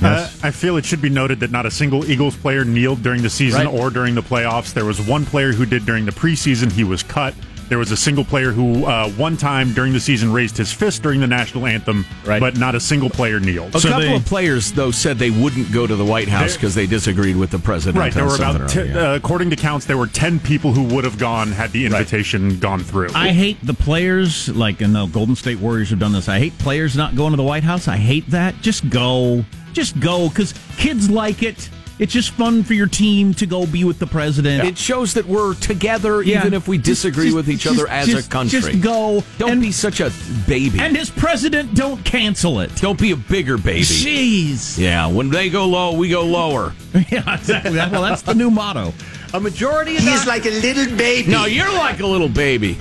[0.00, 3.22] Uh, I feel it should be noted that not a single Eagles player kneeled during
[3.22, 3.72] the season Right.
[3.80, 4.72] or during the playoffs.
[4.74, 6.72] There was one player who did during the preseason.
[6.72, 7.34] He was cut.
[7.72, 11.02] There was a single player who, uh, one time during the season, raised his fist
[11.02, 12.38] during the national anthem, Right.
[12.38, 13.74] but not a single player kneeled.
[13.74, 16.86] A couple of players, though, said they wouldn't go to the White House because they
[16.86, 17.98] disagreed with the president.
[17.98, 19.12] Right, there were about, t- yeah.
[19.12, 22.58] uh, according to counts, there were 10 people who would have gone had the invitation
[22.58, 23.08] gone through.
[23.14, 26.28] I hate the players, like, and the Golden State Warriors have done this.
[26.28, 27.88] I hate players not going to the White House.
[27.88, 28.54] I hate that.
[28.60, 29.46] Just go.
[29.72, 31.70] Just go, because kids like it.
[31.98, 34.64] It's just fun for your team to go be with the president.
[34.66, 36.40] It shows that we're together, Yeah.
[36.40, 38.60] even if we disagree just- with each just- other as just- a country.
[38.60, 40.10] just go Don't be such a
[40.48, 40.78] baby.
[40.80, 42.74] And as president, don't cancel it.
[42.80, 43.82] Don't be a bigger baby.
[43.84, 44.78] Jeez.
[44.78, 46.72] Yeah, when they go low, we go lower.
[47.10, 47.72] yeah, exactly.
[47.76, 48.92] Well, that's the new motto.
[49.34, 51.30] A majority of He's doc- like a little baby.
[51.30, 52.76] No, you're like a little baby.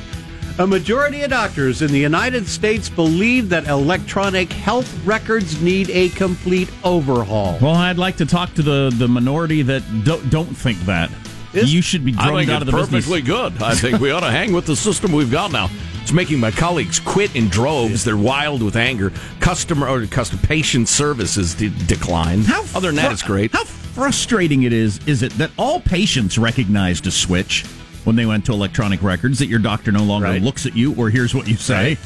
[0.60, 6.10] A majority of doctors in the United States believe that electronic health records need a
[6.10, 7.58] complete overhaul.
[7.62, 11.10] Well, I'd like to talk to the, the minority that don't, don't think that.
[11.54, 13.54] you should be I drummed think out it's of the perfectly business.
[13.54, 13.64] good.
[13.64, 15.70] I think we ought to hang with the system we've got now.
[16.02, 18.04] It's making my colleagues quit in droves.
[18.04, 19.12] They're wild with anger.
[19.40, 22.42] Customer or customer patient services de- decline.
[22.42, 23.52] How Other than that, it's great.
[23.52, 27.66] How frustrating it is, is it that all patients recognized a switch
[28.06, 30.42] when they went to electronic records that your doctor no longer Right.
[30.42, 31.98] looks at you or hears what you say?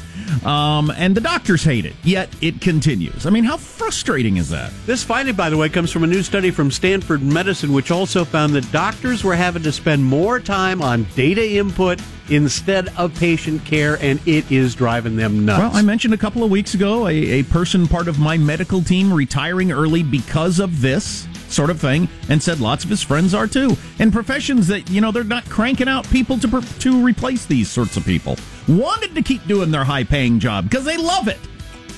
[0.44, 3.26] Um, and the doctors hate it, yet it continues.
[3.26, 4.72] I mean, how frustrating is that?
[4.86, 8.24] This finding, by the way, comes from a new study from Stanford Medicine, which also
[8.24, 13.64] found that doctors were having to spend more time on data input instead of patient
[13.64, 15.60] care, and it is driving them nuts.
[15.60, 18.82] Well, I mentioned a couple of weeks ago a, a person part of my medical
[18.82, 23.34] team retiring early because of this sort of thing, and said lots of his friends
[23.34, 23.76] are too.
[23.98, 27.96] And professions that you know they're not cranking out people to to replace these sorts
[27.96, 28.36] of people.
[28.68, 31.38] Wanted to keep doing their high paying job because they love it,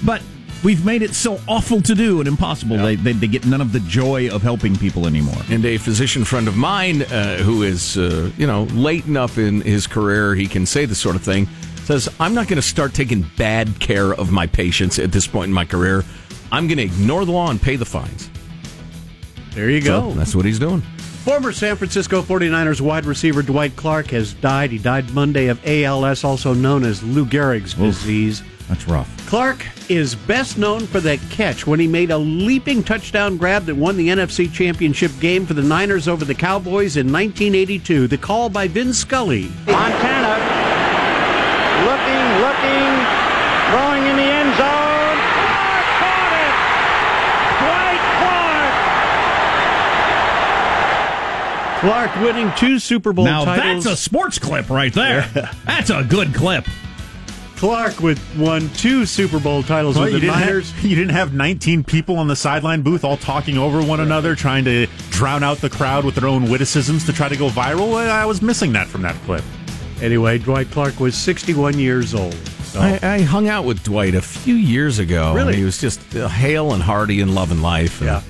[0.04, 0.22] but.
[0.64, 2.78] We've made it so awful to do and impossible.
[2.78, 5.40] They, they, they get none of the joy of helping people anymore.
[5.50, 9.61] And a physician friend of mine uh, who is, uh, you know, late enough in
[9.61, 11.46] his career, he can say this sort of thing,
[11.84, 15.46] says, I'm not going to start taking bad care of my patients at this point
[15.46, 16.04] in my career.
[16.50, 18.28] I'm going to ignore the law and pay the fines.
[19.59, 20.11] There you So go.
[20.12, 20.81] that's what he's doing.
[21.25, 24.71] Former San Francisco 49ers wide receiver Dwight Clark has died.
[24.71, 28.42] He died Monday of ALS, also known as Lou Gehrig's disease.
[28.68, 29.09] That's rough.
[29.27, 33.75] Clark is best known for that catch when he made a leaping touchdown grab that
[33.75, 38.07] won the NFC Championship game for the Niners over the Cowboys in 1982.
[38.07, 39.51] The call by Vin Scully.
[39.66, 40.37] Montana
[41.85, 42.92] looking, looking,
[43.73, 45.18] throwing in the end zone.
[45.33, 46.53] Clark caught it!
[47.64, 48.03] Dwight
[51.81, 52.11] Clark!
[52.12, 53.85] Clark winning two Super Bowl Now titles.
[53.85, 55.23] that's a sports clip right there.
[55.67, 56.67] That's a good clip.
[57.57, 60.71] Clark with won two Super Bowl titles Well, with you, the didn't Niners.
[60.73, 64.35] have, you didn't have 19 people on the sideline booth all talking over one another,
[64.37, 67.97] trying to drown out the crowd with their own witticisms to try to go viral.
[67.97, 69.43] I was missing that from that clip.
[70.01, 72.35] Anyway, Dwight Clark was 61 years old.
[72.35, 75.35] So, I, I hung out with Dwight a few years ago.
[75.35, 75.57] Really?
[75.57, 78.01] He was just uh, hale and hearty and loving life.
[78.01, 78.23] And Yeah.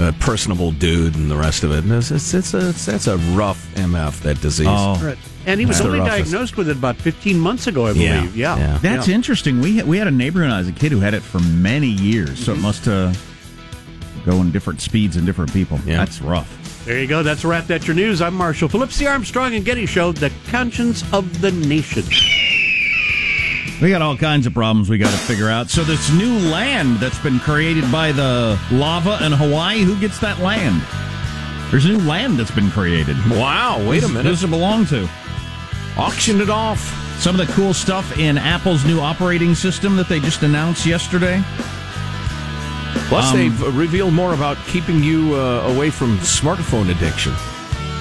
[0.00, 1.84] A personable dude and the rest of it.
[1.84, 4.66] And it's, it's, it's a, it's, that's a rough MF, that disease.
[4.70, 4.98] Oh.
[5.04, 5.18] Right.
[5.44, 8.34] and he was That's only diagnosed with it about 15 months ago, I believe.
[8.34, 8.58] Yeah, Yeah.
[8.58, 8.78] yeah.
[8.80, 9.14] That's Yeah.
[9.14, 9.60] interesting.
[9.60, 11.38] We had, we had a neighbor when I was a kid who had it for
[11.40, 13.12] many years, so it must uh,
[14.24, 15.78] go in different speeds in different people.
[15.84, 15.98] Yeah.
[15.98, 16.84] That's rough.
[16.86, 17.22] There you go.
[17.22, 17.66] That's a wrap.
[17.66, 18.22] That's your news.
[18.22, 22.04] I'm Marshall Phillips, the Armstrong and Getty Show, the conscience of the nation.
[23.80, 25.70] We got all kinds of problems we got to figure out.
[25.70, 30.38] So this new land that's been created by the lava in Hawaii, who gets that
[30.38, 30.82] land?
[31.70, 33.16] There's new land that's been created.
[33.30, 34.24] Wow, wait a minute.
[34.24, 35.08] does it belong to?
[35.96, 36.78] Auction it off.
[37.20, 41.42] Some of the cool stuff in Apple's new operating system that they just announced yesterday.
[43.08, 47.32] Plus, Um, they've revealed more about keeping you uh, away from smartphone addiction.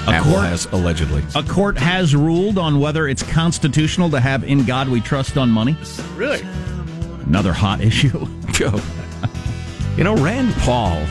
[0.10, 1.24] A Apple court- has allegedly.
[1.36, 5.50] A court has ruled on whether it's constitutional to have "In God We Trust" on
[5.50, 5.78] money.
[6.15, 6.41] Really?
[7.26, 8.26] Another hot issue.
[8.60, 8.80] Go.
[9.98, 11.06] You know, Rand Paul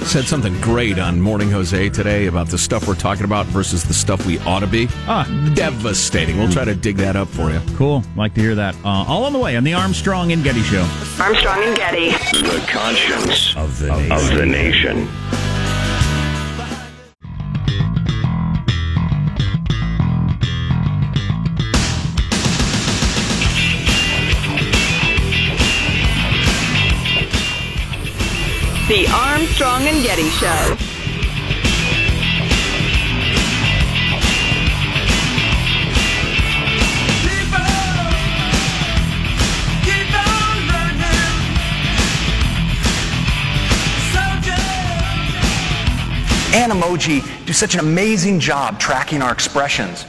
[0.00, 3.94] said something great on Morning Jose today about the stuff we're talking about versus the
[3.94, 4.86] stuff we ought to be.
[5.06, 6.36] Ah, Devastating.
[6.36, 7.60] We'll try to dig that up for you.
[7.76, 8.02] cool.
[8.14, 8.74] Like to hear that.
[8.84, 10.82] Uh, all on the way on the Armstrong and Getty Show.
[11.18, 12.10] Armstrong and Getty.
[12.10, 14.12] The conscience of the nation.
[14.12, 15.08] Of the nation.
[28.86, 30.76] The Armstrong and Getty Show.
[46.52, 50.04] Animoji do such an amazing job tracking our expressions.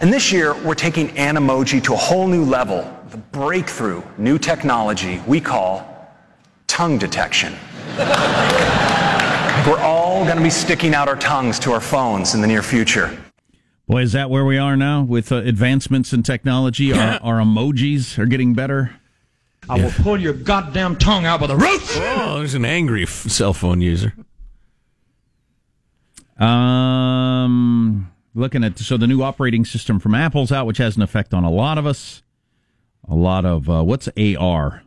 [0.00, 5.22] And this year, we're taking Animoji to a whole new level, the breakthrough new technology
[5.28, 6.10] we call
[6.66, 7.54] tongue detection.
[9.66, 12.62] We're all going to be sticking out our tongues to our phones in the near
[12.62, 13.16] future.
[13.88, 16.92] Boy, is that where we are now with uh, advancements in technology?
[16.92, 18.96] Our, our emojis are getting better.
[19.68, 21.96] I will pull your goddamn tongue out by the roots.
[21.96, 24.12] Oh, there's an angry f- cell phone user.
[26.38, 31.32] Um, looking at so the new operating system from Apple's out, which has an effect
[31.32, 32.22] on a lot of us.
[33.08, 34.82] A lot of uh, what's AR?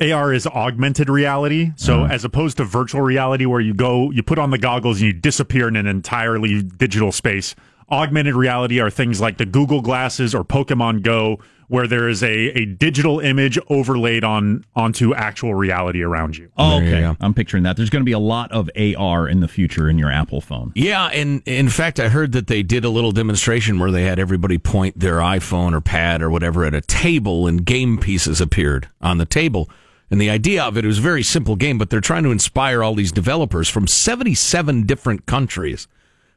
[0.00, 1.72] AR is augmented reality.
[1.76, 2.12] So Uh-huh.
[2.14, 5.12] as opposed to virtual reality where you go, you put on the goggles and you
[5.12, 7.54] disappear in an entirely digital space.
[7.90, 12.28] Augmented reality are things like the Google glasses or Pokemon Go where there is a,
[12.58, 16.48] a digital image overlaid on onto actual reality around you.
[16.56, 17.76] Oh, okay, I'm picturing that.
[17.76, 20.72] There's going to be a lot of AR in the future in your Apple phone.
[20.74, 24.18] Yeah, and in fact, I heard that they did a little demonstration where they had
[24.18, 28.88] everybody point their iPhone or pad or whatever at a table, and game pieces appeared
[29.00, 29.70] on the table.
[30.10, 32.30] And the idea of it, it was a very simple game, but they're trying to
[32.30, 35.86] inspire all these developers from 77 different countries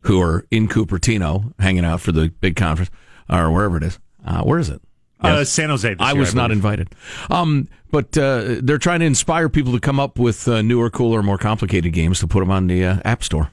[0.02, 2.92] who are in Cupertino hanging out for the big conference
[3.30, 4.00] or wherever it is.
[4.26, 4.82] Uh, where is it?
[5.20, 5.90] Uh, San Jose.
[5.90, 6.90] This I year, was not invited.
[7.30, 11.24] Um, but uh, they're trying to inspire people to come up with uh, newer, cooler,
[11.24, 13.52] more complicated games to put them on the uh, App Store.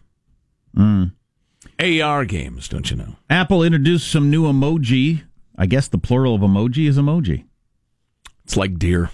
[0.77, 1.13] Mm.
[1.79, 3.17] AR games, don't you know?
[3.29, 5.23] Apple introduced some new emoji.
[5.57, 7.45] I guess the plural of emoji is emoji.
[8.45, 9.11] It's like deer.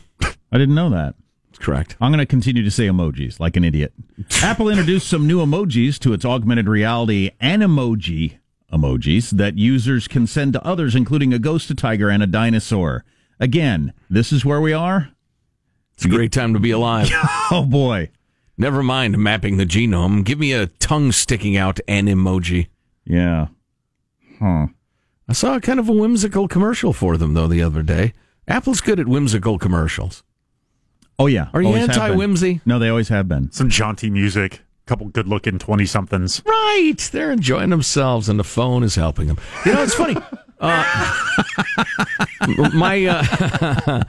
[0.53, 1.15] I didn't know that.
[1.59, 1.97] Correct.
[2.01, 3.93] I'm going to continue to say emojis like an idiot.
[4.43, 8.39] Apple introduced some new emojis to its augmented reality and Animoji
[8.73, 13.05] emojis that users can send to others, including a ghost, a tiger, and a dinosaur.
[13.41, 15.11] Again, this is where we are.
[15.95, 17.09] It's a great time to be alive.
[17.51, 18.11] oh boy.
[18.59, 20.25] Never mind mapping the genome.
[20.25, 22.69] Give me a tongue sticking out an emoji.
[23.05, 23.49] Yeah.
[24.39, 24.69] Huh.
[25.29, 28.13] I saw a kind of a whimsical commercial for them though the other day.
[28.49, 30.23] Apple's good at whimsical commercials.
[31.19, 31.49] Oh yeah.
[31.55, 32.61] Are you Always anti-whimsy?
[32.67, 33.51] No, they always have been.
[33.53, 36.43] Some jaunty music, a couple good looking 20 somethings.
[36.45, 36.97] Right.
[37.13, 39.39] They're enjoying themselves and the phone is helping them.
[39.65, 40.17] You know, it's funny.
[40.59, 41.15] Uh,
[42.73, 44.03] my uh,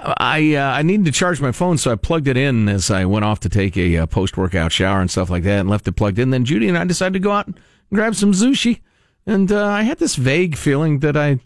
[0.18, 3.04] I uh, I needed to charge my phone, so I plugged it in as I
[3.04, 5.86] went off to take a uh, post workout shower and stuff like that, and left
[5.86, 6.30] it plugged in.
[6.30, 7.56] Then Judy and I decided to go out and
[7.92, 8.80] grab some sushi,
[9.24, 11.38] and uh, I had this vague feeling that I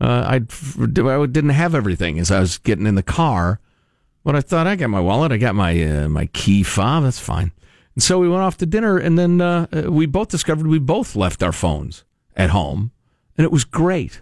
[0.00, 3.60] uh, I'd, I didn't have everything as I was getting in the car.
[4.28, 7.18] But I thought I got my wallet, I got my uh, my key fob, that's
[7.18, 7.50] fine.
[7.94, 11.16] And so we went off to dinner, and then uh, we both discovered we both
[11.16, 12.04] left our phones
[12.36, 12.90] at home,
[13.38, 14.20] and it was great.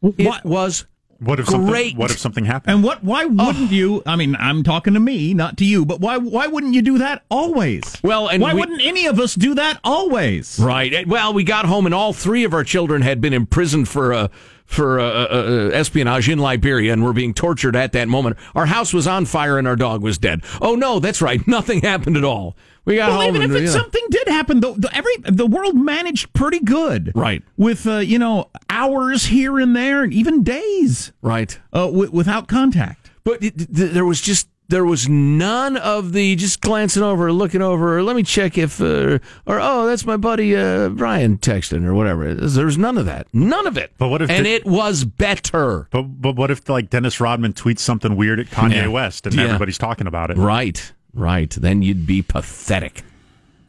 [0.00, 0.86] It was
[1.18, 1.50] What if great.
[1.50, 1.96] something?
[1.96, 2.72] What if something happened?
[2.72, 3.02] And what?
[3.02, 4.00] Why wouldn't you?
[4.06, 5.84] I mean, I'm talking to me, not to you.
[5.84, 6.18] But why?
[6.18, 7.82] Why wouldn't you do that always?
[8.04, 10.60] Well, and why we- wouldn't any of us do that always?
[10.60, 11.04] Right.
[11.08, 14.28] Well, we got home, and all three of our children had been imprisoned for uh,
[14.68, 18.36] for uh, uh, uh, espionage in Liberia, and we were being tortured at that moment.
[18.54, 20.42] Our house was on fire, and our dog was dead.
[20.60, 21.40] Oh no, that's right.
[21.48, 22.54] Nothing happened at all.
[22.84, 25.74] We got Well, home, even if it, something did happen, though, the, every the world
[25.76, 27.42] managed pretty good, Right.
[27.56, 31.58] With uh, you know hours here and there, and even days, right.
[31.72, 33.10] uh, w- without contact.
[33.24, 37.62] But it, th- there was just there was none of the just glancing over, looking
[37.62, 41.84] over, or let me check if, uh, or oh, that's my buddy uh, Brian texting
[41.86, 42.34] or whatever.
[42.34, 43.92] There's none of that, none of it.
[43.98, 47.54] But what if and the- it was better, But but what if like Dennis Rodman
[47.54, 48.86] tweets something weird at Kanye Yeah.
[48.88, 49.44] West and Yeah.
[49.44, 50.36] everybody's talking about it?
[50.36, 50.92] right?
[51.14, 51.50] Right.
[51.50, 53.02] Then you'd be pathetic.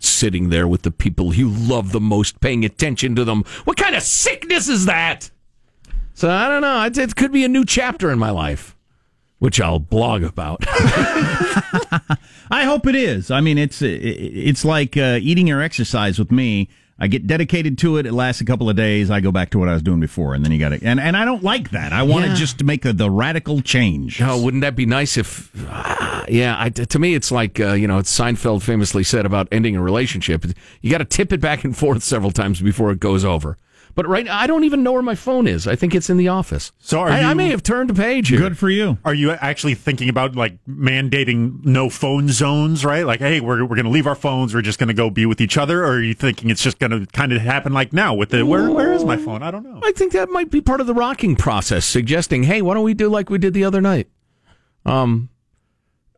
[0.02, 3.44] Sitting there with the people you love the most, paying attention to them.
[3.66, 5.30] What kind of sickness is that?
[6.14, 6.84] So I don't know.
[6.86, 8.76] It, it could be a new chapter in my life,
[9.40, 10.64] which I'll blog about.
[12.52, 13.32] I hope it is.
[13.32, 16.70] I mean, it's it's like uh, eating or exercise with me.
[17.02, 18.06] I get dedicated to it.
[18.06, 19.10] It lasts a couple of days.
[19.10, 20.84] I go back to what I was doing before, and then you got to.
[20.84, 21.94] And and I don't like that.
[21.94, 22.36] I want to Yeah.
[22.36, 24.22] just make a, the radical change.
[24.22, 25.50] Oh, wouldn't that be nice if?
[25.70, 29.48] ah, yeah, I, to me, it's like uh, you know, it's Seinfeld famously said about
[29.52, 30.46] ending a relationship.
[30.82, 33.58] You got to tip it back and forth several times before it goes over.
[34.00, 35.68] But right, now, I don't even know where my phone is.
[35.68, 36.72] I think it's in the office.
[36.80, 38.40] So I, I may have turned a page here.
[38.40, 38.98] Good for you.
[39.04, 43.06] Are you actually thinking about like mandating no phone zones, right?
[43.06, 44.56] Like, hey, we're we're going to leave our phones.
[44.56, 46.80] We're just going to go be with each other, or are you thinking it's just
[46.80, 49.44] going to kind of happen like now with the where where is my phone?
[49.44, 49.82] I don't know.
[49.84, 52.94] I think that might be part of the rocking process, suggesting, "Hey, why don't we
[52.94, 54.08] do like we did the other night?"
[54.86, 55.28] Um,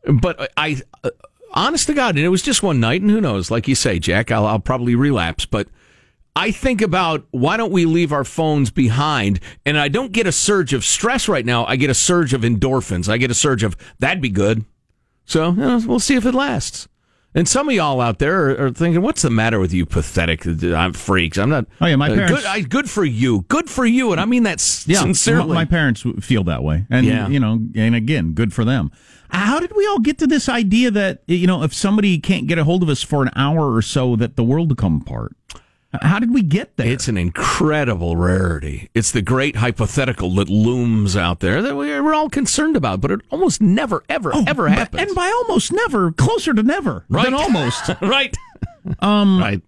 [0.06, 1.10] but I, uh,
[1.50, 3.50] honest to God, and it was just one night, and who knows?
[3.50, 5.66] Like you say, Jack, I'll, I'll probably relapse, but.
[6.34, 9.38] I think about why don't we leave our phones behind?
[9.66, 11.66] And I don't get a surge of stress right now.
[11.66, 13.08] I get a surge of endorphins.
[13.08, 14.64] I get a surge of that'd be good.
[15.26, 16.88] So you know, we'll see if it lasts.
[17.34, 20.46] And some of y'all out there are, are thinking, "What's the matter with you, pathetic?
[20.46, 21.38] I'm freaks.
[21.38, 23.42] I'm not." Oh, yeah, my uh, parents- Good, I, good for you.
[23.48, 24.12] Good for you.
[24.12, 25.48] And I mean that s- Yeah, sincerely.
[25.48, 27.28] My, my parents feel that way, and Yeah.
[27.28, 28.90] you know, and again, good for them.
[29.30, 32.58] How did we all get to this idea that you know, if somebody can't get
[32.58, 35.34] a hold of us for an hour or so, that the world will come apart?
[36.00, 36.86] How did we get there?
[36.86, 38.88] It's an incredible rarity.
[38.94, 43.20] It's the great hypothetical that looms out there that we're all concerned about, but it
[43.30, 45.02] almost never, ever, ever happens.
[45.02, 47.24] and by almost never, closer to never Right.
[47.26, 47.90] than almost.
[48.00, 48.34] right.
[49.00, 49.62] Um, Right.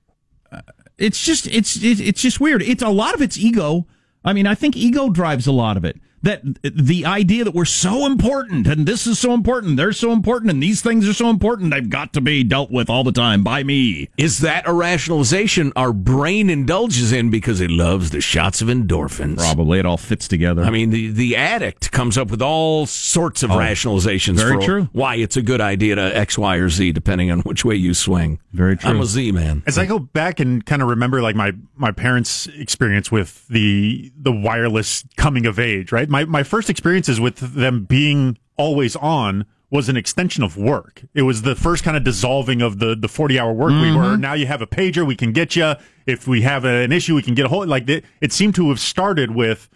[0.96, 2.62] it's just it's it's just weird.
[2.62, 3.86] It's a lot of it's ego.
[4.24, 6.00] I mean, I think ego drives a lot of it.
[6.24, 10.50] That the idea that we're so important and this is so important, they're so important,
[10.50, 13.44] and these things are so important, they've got to be dealt with all the time
[13.44, 14.08] by me.
[14.16, 19.36] Is that a rationalization our brain indulges in because it loves the shots of endorphins?
[19.36, 20.62] Probably it all fits together.
[20.64, 24.62] I mean, the, the addict comes up with all sorts of Oh, rationalizations very for
[24.62, 24.88] true.
[24.92, 27.92] why it's a good idea to X, Y, or Z, depending on which way you
[27.94, 28.40] swing.
[28.52, 28.88] Very true.
[28.90, 29.62] I'm a Z man.
[29.66, 34.10] As I go back and kind of remember like my my parents' experience with the
[34.16, 36.08] the wireless coming of age, right?
[36.14, 41.02] My my first experiences with them being always on was an extension of work.
[41.12, 44.00] It was the first kind of dissolving of the the 40-hour work week Mm-hmm.
[44.00, 45.74] where now you have a pager, we can get you.
[46.06, 48.68] If we have an issue, we can get a hold like it, it seemed to
[48.68, 49.68] have started with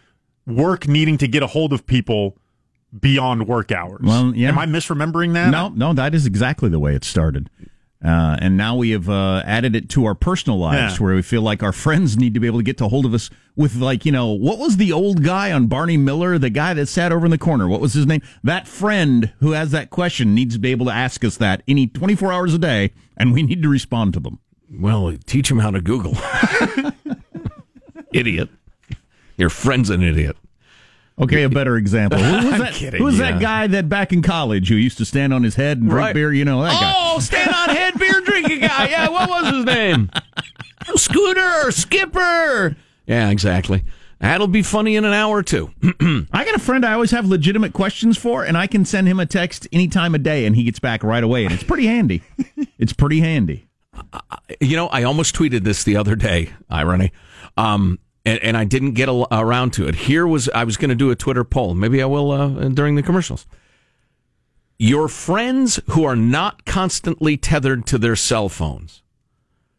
[0.47, 2.39] work needing to get a hold of people
[2.97, 4.03] beyond work hours.
[4.05, 4.51] Well, yeah.
[4.51, 5.51] Am I misremembering that?
[5.51, 7.51] No, no, that is exactly the way it started.
[8.05, 11.05] Uh, and now we have uh, added it to our personal lives Yeah.
[11.05, 13.13] where we feel like our friends need to be able to get to hold of
[13.13, 16.75] us with, like, you know, what was the old guy on Barney Miller, the guy
[16.75, 17.67] that sat over in the corner?
[17.67, 18.23] What was his name?
[18.45, 21.89] That friend who has that question needs to be able to ask us that any
[21.89, 24.39] 24 hours a day, and we need to respond to them.
[24.71, 26.15] Well, teach him how to Google.
[28.13, 28.49] idiot.
[29.37, 30.37] Your friend's an idiot.
[31.21, 32.19] Okay, a better example.
[32.19, 33.33] Who was I'm that, kidding, who was yeah.
[33.33, 36.05] that guy that back in college who used to stand on his head and drink
[36.07, 36.15] Right.
[36.15, 36.33] beer?
[36.33, 36.93] You know, that guy.
[36.97, 38.89] Oh, stand on head beer drinking guy.
[38.89, 40.11] Yeah, what was his name?
[40.95, 42.77] Scooter, Skipper.
[43.07, 43.85] Yeah, exactly.
[44.21, 45.71] That'll be funny in an hour or two.
[46.33, 49.21] I got a friend I always have legitimate questions for, and I can send him
[49.21, 51.87] a text any time of day, and he gets back right away, and it's pretty
[51.87, 52.23] handy.
[52.79, 53.69] it's pretty handy.
[54.61, 56.51] You know, I almost tweeted this the other day.
[56.69, 57.13] Irony.
[57.57, 57.99] Um,
[58.29, 59.95] and, and I didn't get a, around to it.
[59.95, 61.75] Here was I was going to do a Twitter poll.
[61.75, 63.47] Maybe I will uh, during the commercials.
[64.79, 69.03] Your friends who are not constantly tethered to their cell phones,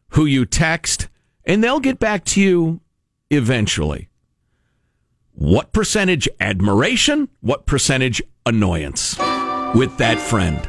[0.09, 1.07] who you text,
[1.45, 2.81] and they'll get back to you
[3.29, 4.09] eventually.
[5.33, 7.29] What percentage admiration?
[7.39, 9.17] What percentage annoyance
[9.73, 10.67] with that friend?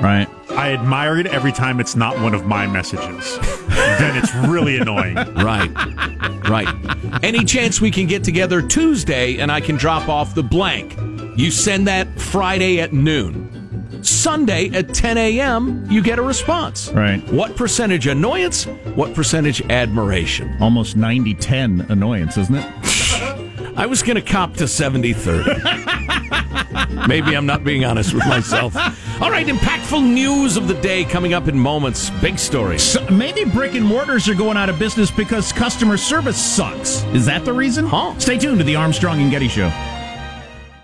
[0.00, 0.28] Right.
[0.56, 3.38] I admire it every time it's not one of my messages.
[3.68, 5.14] then it's really annoying.
[5.14, 5.70] Right.
[6.48, 6.68] Right.
[7.22, 10.96] Any chance we can get together Tuesday and I can drop off the blank?
[11.36, 13.48] You send that Friday at noon.
[14.04, 16.90] Sunday at 10 a.m., you get a response.
[16.90, 17.22] Right.
[17.32, 18.64] What percentage annoyance?
[18.94, 20.56] What percentage admiration?
[20.60, 22.72] Almost 90 10 annoyance, isn't it?
[23.76, 25.50] I was going to cop to 70 30.
[27.08, 28.76] Maybe I'm not being honest with myself.
[29.20, 32.10] All right, impactful news of the day coming up in moments.
[32.20, 32.82] Big stories.
[32.82, 37.02] So maybe brick and mortars are going out of business because customer service sucks.
[37.14, 37.86] Is that the reason?
[37.86, 38.18] Huh.
[38.18, 39.68] Stay tuned to the Armstrong and Getty Show.